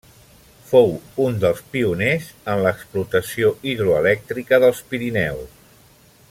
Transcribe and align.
Fou 0.69 0.87
un 1.25 1.35
dels 1.43 1.61
pioners 1.75 2.31
en 2.55 2.63
l'explotació 2.67 3.53
hidroelèctrica 3.73 4.61
dels 4.65 4.83
Pirineus. 4.95 5.63